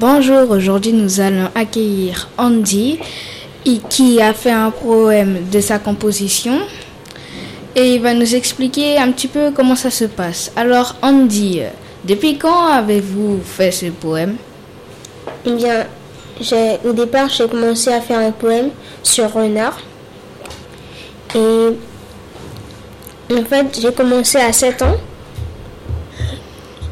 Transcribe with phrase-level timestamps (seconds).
[0.00, 2.98] Bonjour, aujourd'hui nous allons accueillir Andy
[3.90, 6.58] qui a fait un poème de sa composition
[7.76, 10.52] et il va nous expliquer un petit peu comment ça se passe.
[10.56, 11.60] Alors Andy,
[12.02, 14.36] depuis quand avez-vous fait ce poème?
[15.44, 15.84] Eh bien,
[16.82, 18.70] au départ j'ai commencé à faire un poème
[19.02, 19.78] sur renard
[21.34, 21.76] et
[23.34, 24.96] en fait j'ai commencé à 7 ans.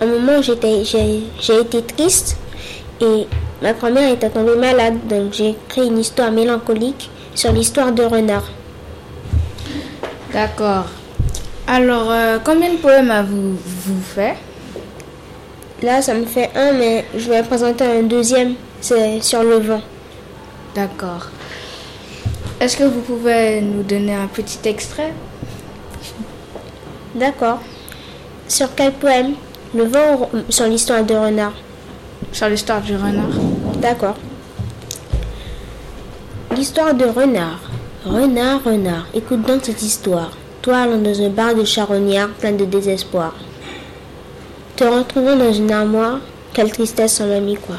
[0.00, 2.36] Un moment j'ai été triste
[3.02, 3.26] et
[3.60, 8.44] ma grand-mère était tombée malade, donc j'ai écrit une histoire mélancolique sur l'histoire de renard.
[10.32, 10.86] D'accord.
[11.66, 14.36] Alors, euh, combien de poèmes avez-vous fait?
[15.82, 18.54] Là, ça me fait un, mais je vais présenter un deuxième.
[18.80, 19.80] C'est sur le vent.
[20.74, 21.26] D'accord.
[22.60, 25.12] Est-ce que vous pouvez nous donner un petit extrait?
[27.14, 27.60] D'accord.
[28.48, 29.34] Sur quel poème?
[29.74, 31.54] Le vent sur l'histoire de renard?
[32.30, 33.34] Sur l'histoire du renard.
[33.80, 34.16] D'accord.
[36.54, 37.60] L'histoire de renard.
[38.04, 40.32] Renard, renard, écoute donc cette histoire.
[40.60, 43.34] Toi allant dans un bar de charognard plein de désespoir.
[44.76, 46.18] Te retrouvant dans une armoire,
[46.52, 47.76] quelle tristesse en ami quoi.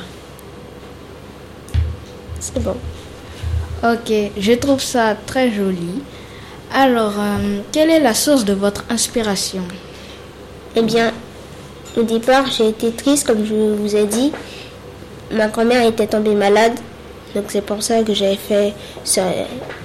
[2.39, 2.75] C'est bon.
[3.83, 6.01] Ok, je trouve ça très joli.
[6.73, 9.63] Alors, euh, quelle est la source de votre inspiration?
[10.75, 11.11] Eh bien,
[11.97, 14.31] au départ, j'ai été triste, comme je vous ai dit.
[15.31, 16.73] Ma grand-mère était tombée malade,
[17.33, 18.73] donc c'est pour ça que j'ai fait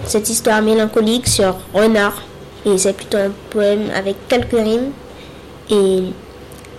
[0.05, 2.23] cette histoire mélancolique sur Renard.
[2.67, 4.91] Et c'est plutôt un poème avec quelques rimes.
[5.71, 6.03] Et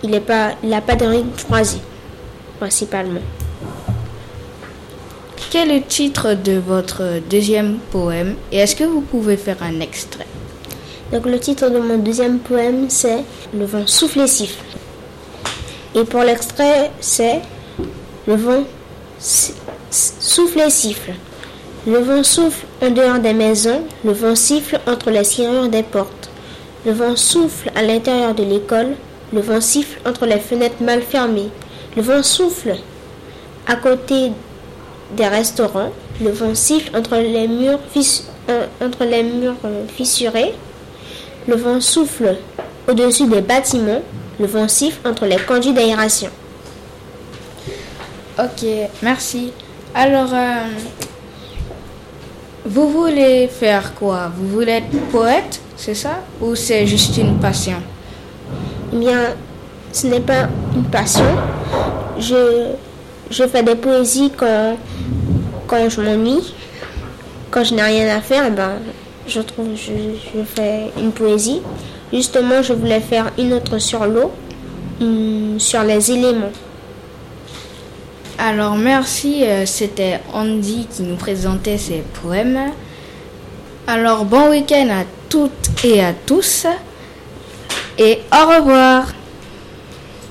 [0.02, 0.52] il n'a pas,
[0.86, 1.80] pas de rimes croisées,
[2.58, 3.20] principalement.
[5.50, 8.36] Quel est le titre de votre deuxième poème?
[8.52, 10.26] Et est-ce que vous pouvez faire un extrait?
[11.12, 14.62] Donc le titre de mon deuxième poème c'est Le vent souffle et siffle.
[15.94, 17.40] Et pour l'extrait, c'est
[18.26, 18.64] le vent
[19.18, 21.12] souffle et siffle.
[21.86, 26.30] Le vent souffle en dehors des maisons, le vent siffle entre les serrures des portes.
[26.86, 28.94] Le vent souffle à l'intérieur de l'école,
[29.32, 31.50] le vent siffle entre les fenêtres mal fermées.
[31.96, 32.76] Le vent souffle
[33.66, 34.32] à côté
[35.16, 35.90] des restaurants,
[36.22, 37.80] le vent siffle entre les murs,
[38.48, 40.54] euh, entre les murs euh, fissurés.
[41.48, 42.36] Le vent souffle
[42.88, 44.02] au-dessus des bâtiments,
[44.40, 46.30] le siffle entre les conduits d'aération.
[48.38, 48.64] Ok,
[49.02, 49.52] merci.
[49.94, 50.68] Alors, euh,
[52.64, 54.30] vous voulez faire quoi?
[54.34, 56.22] Vous voulez être poète, c'est ça?
[56.40, 57.82] Ou c'est juste une passion?
[58.92, 59.34] Eh bien,
[59.92, 61.24] ce n'est pas une passion.
[62.18, 62.68] Je,
[63.30, 64.76] je fais des poésies quand,
[65.66, 66.54] quand je m'ennuie.
[67.50, 68.72] Quand je n'ai rien à faire, eh ben,
[69.26, 71.60] je, trouve, je, je fais une poésie.
[72.12, 74.32] Justement, je voulais faire une autre sur l'eau,
[75.58, 76.52] sur les éléments.
[78.42, 82.72] Alors merci, euh, c'était Andy qui nous présentait ses poèmes.
[83.86, 86.66] Alors bon week-end à toutes et à tous
[87.98, 89.12] et au revoir.